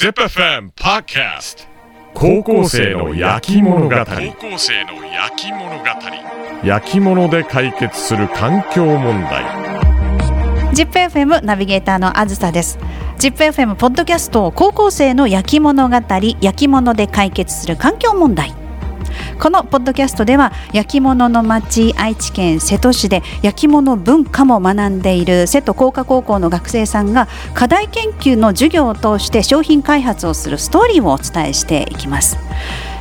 [0.00, 1.66] ZIPFM Podcast.
[2.14, 3.96] 高校生の焼き物語。
[3.96, 5.84] 高校生の焼き物語。
[6.62, 9.42] 焼き物で解決する環境問題。
[10.72, 12.78] ZIPFM ナビゲーターのあずさです。
[13.18, 18.54] ZIPFM ポッドキャスト高校生の焼き物語焼き物で解決する環境問題
[19.40, 32.38] このポッドキャストでは焼き物の町愛知県瀬戸市で焼き物文化も学んでいる瀬戸工科高校の学生さんが課題研究の授業を通して商品開発をするストーリーをお伝えしていきます。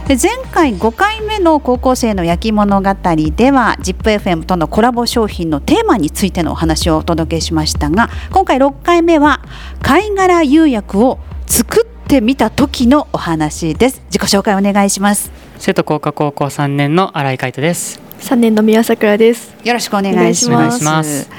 [0.08, 2.96] で前回5回目の高校生の焼き物語
[3.36, 9.42] では ZIPFM とのコラボ商品のテーマについてのお話をお届けしましたが今回6回目は
[9.82, 14.02] 貝殻釉薬を作ってみた時のお話です。
[14.06, 15.37] 自己紹介お願いします。
[15.60, 18.00] 瀬戸工科高校3年の新井海斗です。
[18.20, 19.56] 3年の宮桜です。
[19.64, 20.54] よろしくお願いします。
[20.54, 21.30] お願いします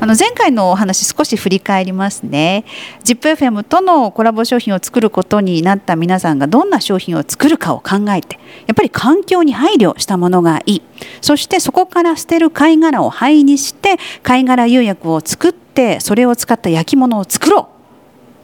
[0.00, 2.64] あの前回のお話少し振り返りますね。
[3.04, 10.82] ZIPFM とのコラボ商品を作ることになった皆さんがどんな商品を作るかを考えて、やっぱり環境に配慮したものがいい。
[11.20, 17.68] そしてそこから捨てる貝殻を灰にして貝殻釉薬を作ってそれを使った焼き物を作ろ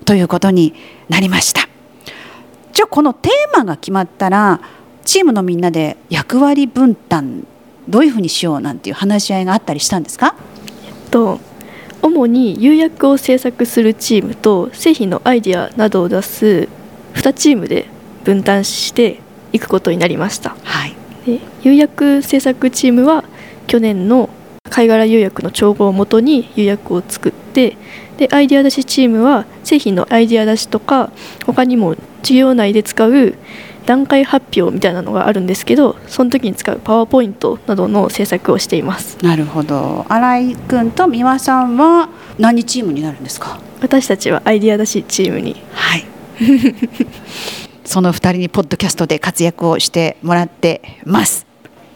[0.02, 0.74] うということに
[1.08, 1.68] なりました。
[2.72, 4.60] じゃあこのテーマが決まったら
[5.04, 7.46] チームのみんなで役割分担
[7.88, 10.34] どういうふうにしようなんていう話し合いがあったりしたんですか？
[11.10, 11.38] と
[12.02, 16.68] 主に釉薬を制作するチームと製品のアイデアなどを出す
[17.14, 17.86] 2チームで
[18.24, 19.20] 分担して
[19.52, 20.56] いくことになりました。
[20.62, 20.94] はい
[21.26, 23.24] で釉薬制作チームは
[23.66, 24.28] 去年の
[24.68, 27.76] 貝殻釉薬の調合をもとに釉薬を作って
[28.18, 31.12] でアイデア出しチームは製品のアイデア出しとか
[31.46, 33.34] 他にも授業内で使う
[33.86, 39.18] 段階発表みたいなのがあるんですけどその時に使うパワーポイントなどの制作をしています。
[39.22, 40.06] なるほど。
[40.08, 43.58] 新井君と美輪さんは何チームになるんですか？
[43.80, 45.62] 私たちはアイデア出しチームに。
[45.72, 46.04] はい。
[47.84, 51.46] その二人にポッドキャストで活躍をしてもらってます。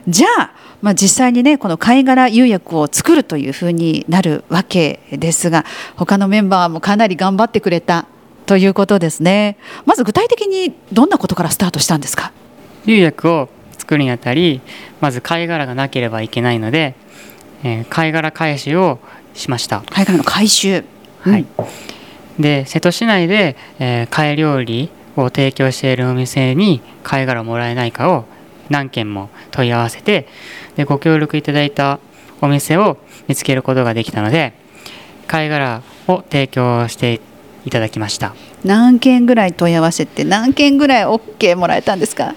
[0.07, 5.65] じゃあまあ、実際にねこの貝殻釉薬を作るというふうになるわけですが
[5.97, 8.07] 他のメンバーもかなり頑張ってくれた
[8.49, 12.33] ということですねまず具体的にどんなことからスタートしたんですか？
[12.87, 14.61] 釉薬を作るにあたり、
[15.01, 16.95] まず貝殻がなければいけないので、
[17.63, 18.99] えー貝殻返しを
[19.35, 19.83] しました。
[19.91, 20.85] 貝殻の回収
[21.21, 21.47] はい。
[22.39, 28.25] で、瀬戸市内で、えー貝料理を提供しているお店に貝殻をもらえないかを
[28.71, 30.27] 何件も問い合わせて、
[30.77, 32.01] でご協力いただいた
[32.41, 34.55] お店を見つけることができたので、
[35.27, 37.21] 貝殻を提供して
[37.65, 38.35] いただきました。
[38.65, 42.35] 何件ぐらい問い合わせて何件ぐらい OK もらえたんですか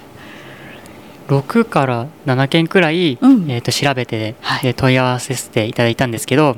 [1.27, 3.49] ？6から7件くらい、うん。
[3.49, 4.63] えー、と調べて、はい。
[4.63, 6.57] で問い合わせていただいたんですけど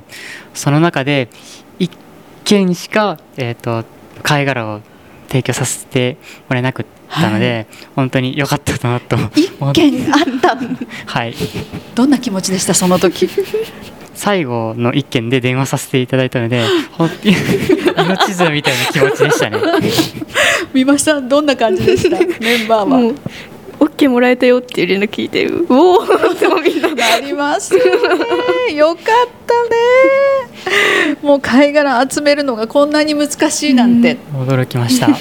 [0.54, 1.30] その中で
[1.80, 1.90] 1
[2.44, 3.86] 件しか、えー、と
[4.24, 4.82] 貝殻を
[5.28, 6.18] 提供させて
[6.50, 10.58] もらえなくったので、本当に良かったなと一件あった
[11.06, 11.36] はい。
[11.96, 12.74] どんな気持ちでした？
[12.74, 13.28] その時
[14.16, 16.64] 最後の1件で電話させていただいたので
[16.94, 17.36] 本当に
[18.06, 19.58] 命綱みたいな気持ちでしたね。
[20.74, 22.18] 美馬さんどんな感じでした？
[22.44, 23.16] メンバーもう
[23.80, 26.08] OK もらえたよっていう連絡聞いてうおおっ
[26.40, 28.76] てもうみんななりますよね。
[28.76, 29.04] よかっ
[29.46, 31.18] たね。
[31.22, 35.14] もう貝殻集めるのがこんなに難しいなんて、驚きました、 は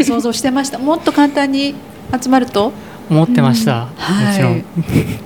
[0.00, 0.78] い、想像してました。
[0.78, 1.74] もっと簡単に
[2.22, 2.72] 集まると、
[3.10, 3.90] 思ってました、も
[4.34, 4.64] ちろん、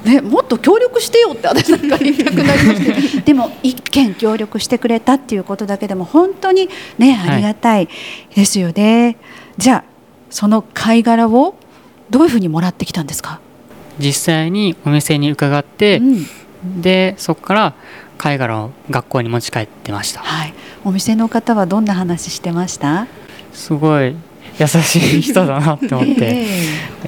[0.04, 7.30] ね、もっと協力してよって私なんか言いたくなりました でも一件協力してくれたっていうことだけでも本当にねはい。
[7.30, 7.88] ありがたい
[8.34, 9.16] ですよね、
[9.58, 9.84] じゃあ
[10.30, 11.54] その貝殻を
[12.10, 13.40] どういうふうにもらってきたんですか、
[13.98, 16.26] 実際にお店に伺って、うん。
[16.80, 17.74] でそこから
[18.18, 20.20] 貝殻を学校に持ち帰ってました。
[20.20, 20.54] はい、
[20.84, 23.08] お店の方はどんな話してました？
[23.52, 24.14] すごい
[24.58, 26.14] 優しい人だなって思って。
[26.26, 26.46] え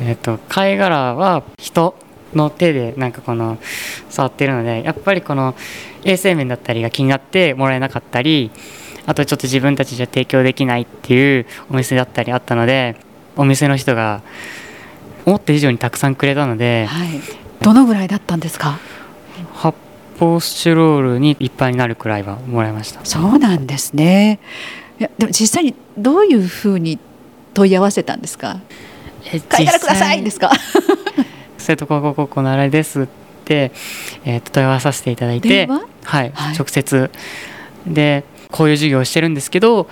[0.08, 0.12] え。
[0.12, 1.94] っと貝殻は人
[2.34, 3.58] の手でなんかこの
[4.10, 5.54] 触ってるのでやっぱりこの
[6.04, 8.50] 衛生面だったりが気になってもらえなかったり
[9.06, 12.96] あとちょっと自分たちじゃ提供できないっていうお店だったりあったので
[13.36, 14.22] お店の人が
[15.26, 17.08] 思った以上にたくさんくれたのえではい、
[17.62, 18.78] どのぐらいだったんですか？
[19.54, 19.78] 発
[20.20, 23.00] 泡スチロールにいっぱいになるくらいはもらいました。
[23.04, 24.38] そうなんですね。
[24.98, 26.98] いやでも実際にどういうふうに
[27.54, 28.60] 問い合わせたんですか？
[29.32, 30.50] え貝殻くださいですか？
[31.56, 33.06] 生徒高校高校の新井ですっ
[33.44, 33.72] て、
[34.24, 36.56] えーと問い合わせさせていただいてはい、はい。
[36.56, 37.10] 直接。
[37.86, 39.88] でこういう授業をしてるんですけど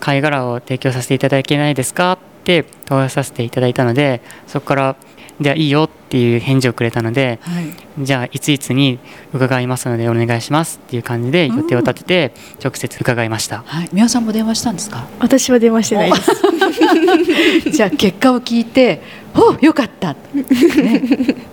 [0.00, 2.12] 貝殻を提供させていただけないですか？
[2.12, 4.96] って問い合わせさせていただいたのでそこから
[5.40, 8.98] ではいいよっていう返事をくれたのではい、じゃあいついつに
[9.32, 15.06] 伺いますのでお願いしますっていう感じで予定を立てて直接伺いました、はい、宮さんも電話したんですか？
[15.18, 17.70] 私は電話してないです。
[17.72, 19.02] じゃあ結果を聞いて
[19.34, 20.44] 「およかった」ね、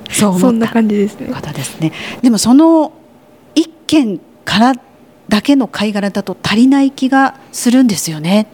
[0.09, 0.47] そう思った。
[0.47, 1.27] そんな感じですね。
[1.31, 1.91] 方ですね。
[2.21, 2.91] でもその
[3.55, 4.73] 一件から
[5.29, 8.47] だけの貝殻だと足りない気がするんですよね。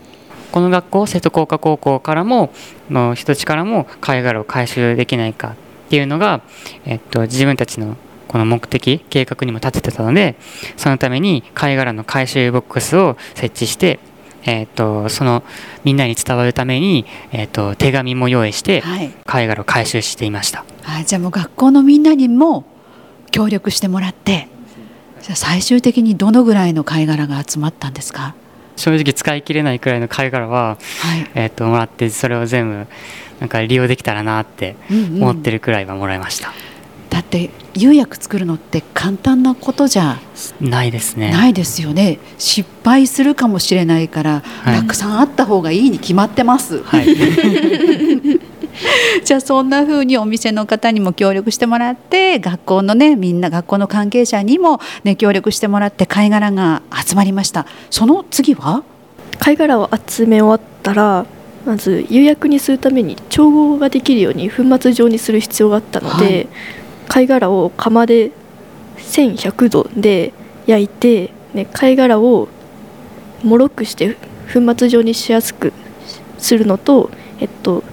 [0.54, 2.54] この学校瀬戸工科高校からも
[2.88, 5.56] の人たちからも貝殻を回収できないか
[5.88, 6.44] っていうのが、
[6.86, 7.98] えっと、自分たちの
[8.28, 10.36] この目的計画にも立ててたので
[10.78, 13.98] そのために貝殻の回収ボックスを設置して、
[14.46, 15.42] えっと、その
[15.84, 20.66] みんなに伝わるために、えっと、手紙も用意してはい、貝殻を回収していました。
[20.84, 22.64] はい、じゃあもう学校のみんなにも
[23.32, 24.48] 協力してもらって
[25.24, 28.36] じゃあ最終的にどのぐらいの貝殻が集まったんですか、
[28.76, 31.30] 正直使い切れないくらいの貝殻は、はい。
[31.36, 32.88] えっと、もらってそれを全部
[33.40, 35.24] なんか利用できたらなってうんうん。
[35.24, 36.54] 思ってるくらいはもらいました、
[37.10, 40.20] だって釉薬作るのって簡単なことじゃ
[40.62, 41.32] ないですね。
[41.32, 42.20] ないですよね。
[42.38, 44.80] 失敗するかもしれないから、はい。
[44.80, 47.08] たくさんあった方がいいに決まってます、はい
[49.24, 57.66] じゃあそんな風にお店の方にも協力してもらって学校のねみんな学校の関係者にも、ね、協力してもらって貝殻が集まりました。
[57.90, 58.84] その次は？
[59.40, 61.26] 貝殻を集め終わったら
[61.66, 66.48] まず釉薬にするために調合ができるように粉末状にする必要があったので、はい。
[67.08, 68.32] 貝殻を釜で
[68.98, 70.34] 1100度で
[70.66, 72.48] 焼いて、ね、貝殻を
[73.44, 74.16] もろくして
[74.54, 75.74] 粉末状にしやすく
[76.38, 77.10] するのと、
[77.40, 77.84] えっと、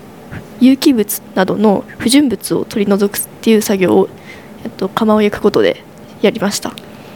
[0.61, 4.09] 有機物などの不純物を取り除くっていう作業を、
[4.65, 5.83] えっと、釜を焼くことで
[6.23, 6.73] やりました。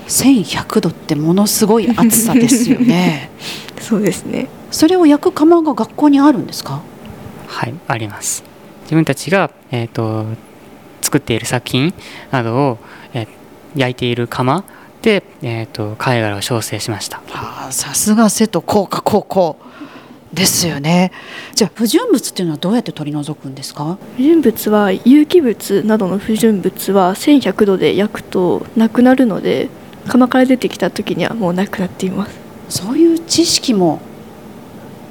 [0.09, 3.31] 1100度ってものすごい暑さですよね。
[3.81, 4.49] そうですね。
[4.71, 6.81] それを焼く窯が学校にあるんですか？
[7.47, 8.43] はい、あります。
[8.85, 10.27] 自分たちが、えー、と
[11.01, 11.95] 作っている作品
[12.31, 12.79] などを、
[13.13, 13.29] えー
[13.77, 14.63] 焼いている窯
[15.03, 17.21] で、えー、と貝殻を焼成しました。
[17.29, 19.57] はあさすが瀬戸工科高校
[20.35, 21.13] ですよね。
[21.55, 23.99] じゃあ不純物っていうのはどうやって取り除くんですか？
[24.17, 29.69] 不純物は有機物などの不純物は1100度で焼くとなくなるので
[30.09, 32.39] 釜から出てきた時にはもうなくなっています。
[32.69, 34.01] そういう知識も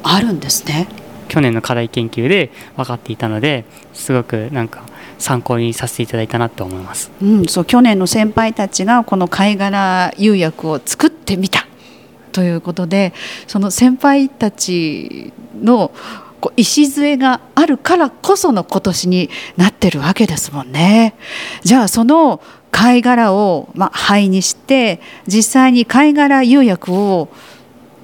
[0.03, 0.87] あるんですね。
[1.29, 4.83] 去年の課題研究で分かっていたのですごくなんか
[5.17, 7.11] 参考にさせていただいたなと思います。
[7.21, 11.65] うん、そう去年の先輩たちがこの貝殻釉薬を作ってみた
[12.33, 13.13] ということで
[13.47, 15.93] その先輩たちの
[16.41, 21.15] こう礎があるからこその今年になってるわけですもんね。
[21.63, 22.41] じゃあその
[22.71, 27.29] 貝殻を、まあ、灰にして実際に貝殻釉薬を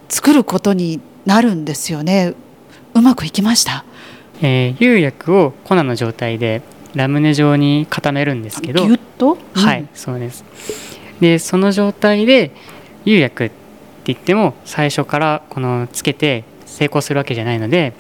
[0.08, 2.34] 作ることになるんですよね。
[2.94, 3.84] うまくいきました？
[4.42, 6.62] えー釉薬を粉の状態で
[6.96, 10.46] ラムネ状に固めるんですけどぎゅっと、はい、そうです。
[11.20, 12.52] でその状態で
[13.06, 13.52] 釉薬っ
[14.10, 17.94] て言っても最初からこのつけて成功するわけじゃないので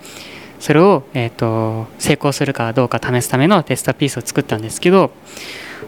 [0.59, 5.11] それを、えー、と成功するかどうか試すためのテストピースを作ったんですけど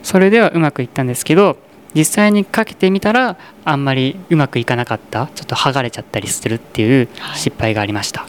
[0.03, 1.57] それではうまくいったんですけど
[1.93, 5.27] 実際にかけてみたらあんまりうまくいかなかった。
[5.35, 7.37] ちょっと剥がれちゃったりするっていうはい。
[7.37, 8.27] 失敗がありました。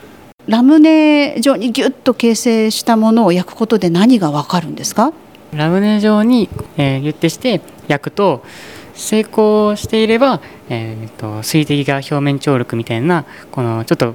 [0.49, 5.13] ラムネ状にギュッと形成したものを焼くことで何がわかるんですか？
[5.53, 8.43] ラムネ状に、えーギュッてして焼くと
[8.95, 14.15] 成功していれば、えーと水滴が表面張力みたいなこのちょっと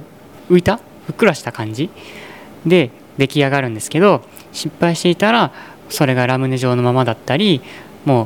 [0.50, 1.90] 浮いたふっくらした感じ
[2.66, 5.52] で出来上がるんですけど失敗していたら
[5.88, 7.62] それがラムネ状のままだったり
[8.04, 8.24] も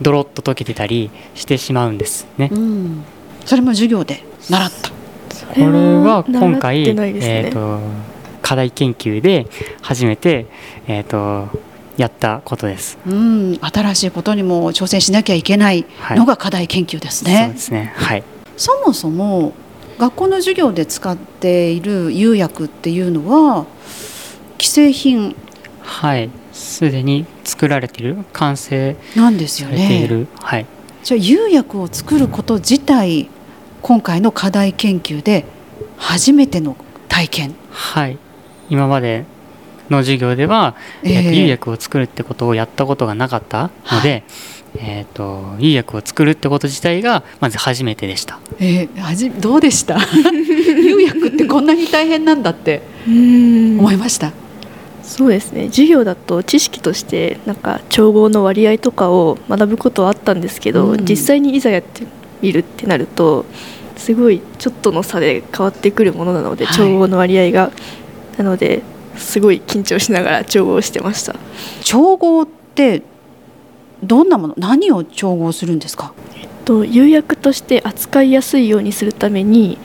[0.00, 2.48] うドロッと溶けてたりしてしまうんですね。
[2.52, 3.04] うん、
[3.44, 4.90] それも授業で習った。
[4.90, 4.94] こ
[5.54, 7.80] これは今回、ねえー、と
[8.42, 9.46] 課題研究で
[9.82, 10.46] 初めて、
[10.86, 11.48] えー、と
[11.98, 12.96] やったことです。
[13.06, 17.50] うん、新しいことにも挑戦しなきゃいけないのが課題研究ですそうね。
[17.52, 18.22] ですねはい
[18.56, 19.52] そもそも
[19.98, 23.66] 学校の授業で使っている釉薬っていうのは
[24.60, 25.34] 既製品
[25.80, 30.08] はい、すでに作られている完成なんですよされていね。
[30.08, 30.66] る、はい、
[31.02, 33.28] じゃあ釉薬を作ること自体
[33.82, 35.46] 今回の課題研究で
[35.96, 36.76] 初めての
[37.08, 37.54] 体験。
[37.70, 38.18] はい、
[38.70, 39.24] 今まで
[39.90, 41.12] の授業では、ええ。
[41.14, 44.22] えーと釉薬を作るってことをやったことがなかったので、
[44.76, 48.38] えー、と釉薬を作るってこと自体がまず初めてでした。
[48.58, 49.98] えー、はじどうでした？
[49.98, 53.78] 釉薬ってこんなに大変なんだってうん。
[53.78, 54.32] 思いました？
[55.02, 55.68] そうですね。
[55.70, 61.04] 授業だと知識としてなんか調合の割合とかを学ぶことはあったんですけど、うん。
[61.06, 62.02] 実際にいざやって
[62.42, 63.46] みるってなると
[63.96, 66.76] すごいちょっとの差で変わってくるものなので、はい。
[66.76, 67.70] 調合の割合が。
[68.36, 68.82] なので
[69.18, 71.34] すごい緊張しながら調合してました。
[71.82, 73.02] 調合って
[74.02, 76.14] どんなもの何を調合するんですか？
[76.64, 79.78] と釉薬として扱いやすいようにするために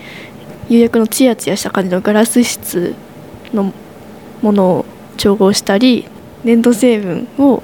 [0.70, 2.94] 釉薬のツヤツヤした感じのガラス質
[3.54, 3.74] の
[4.42, 4.86] ものを
[5.18, 6.06] 調合したり
[6.44, 7.64] 粘土成分を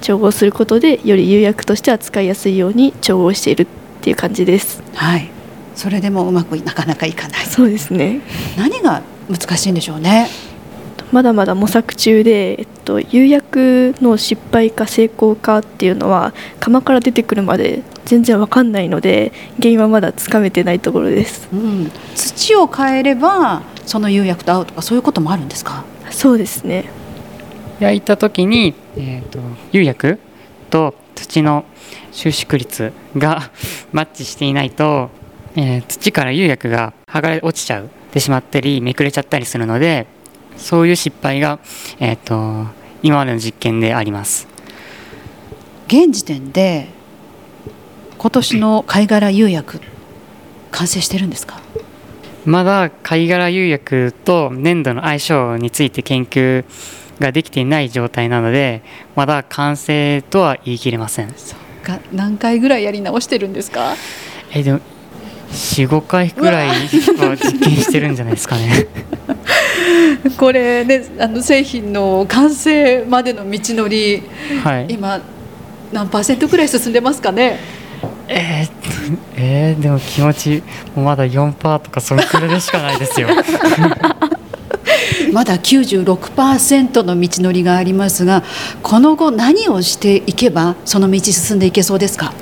[0.00, 3.66] 調合することでより釉薬として扱いやすいように調合しているっ
[4.02, 4.82] ていう感じです。
[4.94, 5.30] はい。
[5.74, 7.46] それでもうまくなかなかいかない。
[7.46, 8.20] そうですね。
[8.56, 10.28] 何が難しいんでしょうね
[11.12, 21.48] まだまだ模索中で、えっと、釉薬の失敗か成功かっていうのは窯から出てくるまで全然わかんないので原因はまだつかめてないところです。
[21.52, 25.84] うん、土を変えればその釉薬と合うとかそういうこともあるんですか？
[26.10, 26.84] そうですね。
[27.78, 29.38] 焼いた時に、えー、と
[29.72, 30.18] 釉薬
[30.70, 31.64] と土の
[32.12, 33.50] 収縮率が
[33.92, 35.10] マッチしていないと、
[35.56, 37.90] えー土から釉薬が剥がれ落ちちゃう。
[38.12, 40.06] てしまったりめくれちゃったりするので
[40.56, 41.58] そういう失敗が、
[42.00, 42.66] えー、と
[43.02, 44.48] 今までの実験であります。
[45.86, 46.88] 現時点で
[48.18, 49.80] 今年の貝殻釉薬
[50.72, 51.60] 完成してるんですか？
[52.44, 56.64] まだ貝殻釉薬と粘土の相性について研究
[57.20, 58.82] ができていない状態なので
[59.14, 61.34] まだ完成とは言い切れません。
[61.84, 63.94] が何回ぐらいやり直してるんですか？
[64.52, 64.80] えでも
[65.52, 66.74] 45回くらいは
[67.36, 68.86] 実験してるんじゃないですかね
[70.36, 74.22] これねあの製品の完成までの道のり
[74.62, 74.86] はい。
[74.88, 75.20] 今
[75.92, 77.58] 何パーセントくらい進んでますかね？
[78.28, 78.70] えー
[79.36, 80.62] えーでも気持ち
[80.96, 83.28] まだ4パーとかそのくらいでしかないですよ。
[85.32, 88.42] まだ96%の道のりがありますが
[88.82, 92.32] この後何をしていけばその道進んでいけそうですか？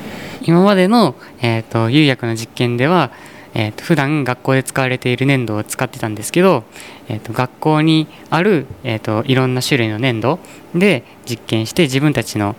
[0.42, 3.10] 今までの、えー、と釉薬の実験では、
[3.54, 6.64] えー、と普段学校で使われている粘土を使ってたんですけど、
[7.08, 10.38] えー、と学校にある、えー、といろんな種類の粘土
[10.74, 12.56] で実験して自分たちの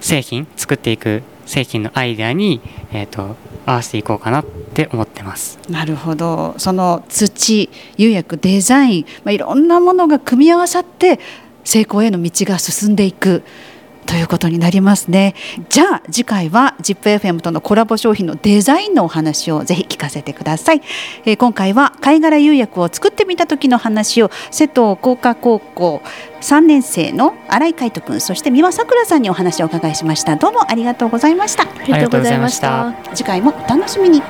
[0.00, 2.60] 製品作っていく製品のアイデアに、
[2.92, 5.58] えー、と合わせていこうかなって思ってます。
[5.68, 11.18] なるほどその土釉薬デザイン、まあ、いろんなものが組み合わさって
[11.64, 13.42] 成功への道が進んでいく
[14.06, 15.34] ということになりますね。
[15.68, 20.82] じゃあ次回は ZIPFM とのコラボ商品のデザインのお話をぜひ聞かせてください、
[21.24, 26.02] えー今回は貝殻釉薬を作ってみた時の話を瀬戸工科高校
[26.40, 30.36] 3年生の新井海斗君そして三輪さくらさんにお話をお伺いしました。
[30.36, 31.64] どうもありがとうございました。
[31.64, 32.94] ありがとうございました。
[33.14, 34.22] 次回もお楽しみに。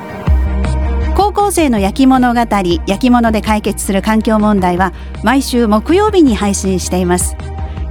[1.16, 4.92] 高校生の焼き物語焼き物で解決する環境問題は
[5.24, 7.34] 毎週木曜日に配信しています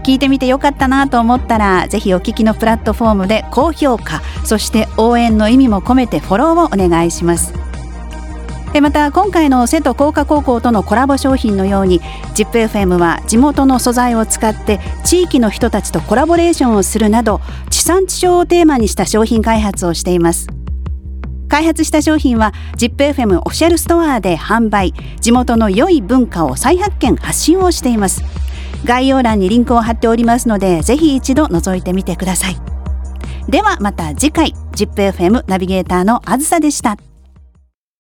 [0.05, 7.53] 聞いてみてよかったなと思ったらぜひお聞きのプラットフォームで高評価そして応援の意味も込めてフォローをお願いします。
[8.71, 12.01] でまた今回の瀬戸工科高校とのコラボ商品のように
[12.35, 20.47] ZIPFM は地元の素材を使って地域の人たちとコラボレーションをするなど地産地消をテーマにした商品開発をしています。
[21.47, 28.23] 開発した商品は ZIPFM オフィシャルストアで販売地元の良い文化を再発見発信をしています。
[28.85, 32.55] 概要欄にリンクを貼っておりますのでぜひ一度覗いてみてください。
[33.49, 36.97] ではまた次回 ZIPFM ナビゲーターのあずさでした。